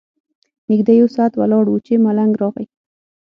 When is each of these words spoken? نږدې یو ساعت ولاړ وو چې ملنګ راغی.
نږدې 0.69 0.93
یو 1.01 1.07
ساعت 1.15 1.33
ولاړ 1.35 1.65
وو 1.67 1.79
چې 1.85 1.93
ملنګ 2.05 2.33
راغی. 2.41 2.65